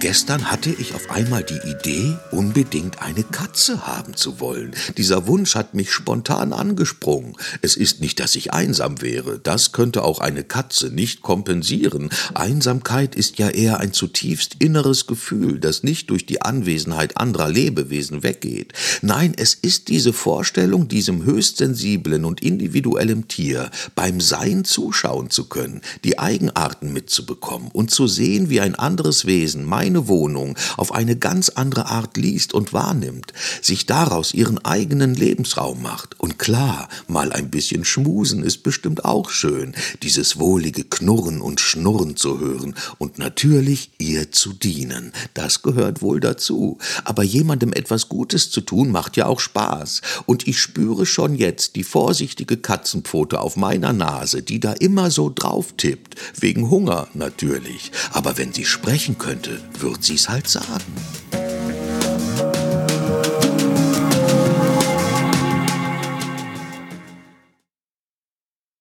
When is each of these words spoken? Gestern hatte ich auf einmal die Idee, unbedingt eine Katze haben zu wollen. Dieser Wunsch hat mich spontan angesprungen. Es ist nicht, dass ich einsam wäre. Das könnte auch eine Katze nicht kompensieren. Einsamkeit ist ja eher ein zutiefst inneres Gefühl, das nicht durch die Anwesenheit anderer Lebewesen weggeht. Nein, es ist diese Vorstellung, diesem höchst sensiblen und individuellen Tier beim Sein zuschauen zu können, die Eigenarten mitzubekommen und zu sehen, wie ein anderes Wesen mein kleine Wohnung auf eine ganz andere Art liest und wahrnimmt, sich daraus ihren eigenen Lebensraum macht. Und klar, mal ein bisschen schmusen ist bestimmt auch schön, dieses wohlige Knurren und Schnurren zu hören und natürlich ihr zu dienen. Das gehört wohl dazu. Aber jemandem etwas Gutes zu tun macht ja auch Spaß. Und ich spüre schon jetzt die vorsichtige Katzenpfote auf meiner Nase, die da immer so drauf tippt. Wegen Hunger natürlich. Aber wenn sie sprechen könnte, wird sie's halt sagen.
Gestern 0.00 0.50
hatte 0.50 0.70
ich 0.70 0.94
auf 0.94 1.10
einmal 1.10 1.44
die 1.44 1.60
Idee, 1.68 2.16
unbedingt 2.30 3.02
eine 3.02 3.22
Katze 3.22 3.86
haben 3.86 4.16
zu 4.16 4.40
wollen. 4.40 4.70
Dieser 4.96 5.26
Wunsch 5.26 5.54
hat 5.54 5.74
mich 5.74 5.92
spontan 5.92 6.54
angesprungen. 6.54 7.36
Es 7.60 7.76
ist 7.76 8.00
nicht, 8.00 8.18
dass 8.18 8.34
ich 8.34 8.54
einsam 8.54 9.02
wäre. 9.02 9.38
Das 9.38 9.72
könnte 9.72 10.02
auch 10.02 10.20
eine 10.20 10.42
Katze 10.42 10.88
nicht 10.88 11.20
kompensieren. 11.20 12.08
Einsamkeit 12.32 13.14
ist 13.14 13.38
ja 13.38 13.50
eher 13.50 13.78
ein 13.78 13.92
zutiefst 13.92 14.56
inneres 14.58 15.06
Gefühl, 15.06 15.60
das 15.60 15.82
nicht 15.82 16.08
durch 16.08 16.24
die 16.24 16.40
Anwesenheit 16.40 17.18
anderer 17.18 17.50
Lebewesen 17.50 18.22
weggeht. 18.22 18.72
Nein, 19.02 19.34
es 19.36 19.52
ist 19.52 19.88
diese 19.88 20.14
Vorstellung, 20.14 20.88
diesem 20.88 21.24
höchst 21.26 21.58
sensiblen 21.58 22.24
und 22.24 22.42
individuellen 22.42 23.28
Tier 23.28 23.70
beim 23.94 24.22
Sein 24.22 24.64
zuschauen 24.64 25.28
zu 25.28 25.50
können, 25.50 25.82
die 26.04 26.18
Eigenarten 26.18 26.90
mitzubekommen 26.94 27.68
und 27.70 27.90
zu 27.90 28.06
sehen, 28.06 28.48
wie 28.48 28.62
ein 28.62 28.74
anderes 28.74 29.26
Wesen 29.26 29.66
mein 29.66 29.89
kleine 29.90 30.06
Wohnung 30.06 30.56
auf 30.76 30.92
eine 30.92 31.16
ganz 31.16 31.48
andere 31.48 31.86
Art 31.86 32.16
liest 32.16 32.54
und 32.54 32.72
wahrnimmt, 32.72 33.32
sich 33.60 33.86
daraus 33.86 34.32
ihren 34.32 34.64
eigenen 34.64 35.14
Lebensraum 35.14 35.82
macht. 35.82 36.18
Und 36.20 36.38
klar, 36.38 36.88
mal 37.08 37.32
ein 37.32 37.50
bisschen 37.50 37.84
schmusen 37.84 38.44
ist 38.44 38.62
bestimmt 38.62 39.04
auch 39.04 39.30
schön, 39.30 39.74
dieses 40.04 40.38
wohlige 40.38 40.84
Knurren 40.84 41.40
und 41.40 41.60
Schnurren 41.60 42.16
zu 42.16 42.38
hören 42.38 42.76
und 42.98 43.18
natürlich 43.18 43.90
ihr 43.98 44.30
zu 44.30 44.52
dienen. 44.52 45.12
Das 45.34 45.62
gehört 45.62 46.02
wohl 46.02 46.20
dazu. 46.20 46.78
Aber 47.04 47.24
jemandem 47.24 47.72
etwas 47.72 48.08
Gutes 48.08 48.50
zu 48.50 48.60
tun 48.60 48.92
macht 48.92 49.16
ja 49.16 49.26
auch 49.26 49.40
Spaß. 49.40 50.02
Und 50.26 50.46
ich 50.46 50.60
spüre 50.60 51.04
schon 51.04 51.34
jetzt 51.34 51.74
die 51.74 51.84
vorsichtige 51.84 52.56
Katzenpfote 52.56 53.40
auf 53.40 53.56
meiner 53.56 53.92
Nase, 53.92 54.42
die 54.42 54.60
da 54.60 54.72
immer 54.72 55.10
so 55.10 55.32
drauf 55.34 55.74
tippt. 55.76 56.14
Wegen 56.38 56.70
Hunger 56.70 57.08
natürlich. 57.14 57.90
Aber 58.12 58.38
wenn 58.38 58.52
sie 58.52 58.64
sprechen 58.64 59.18
könnte, 59.18 59.60
wird 59.82 60.04
sie's 60.04 60.28
halt 60.28 60.48
sagen. 60.48 61.09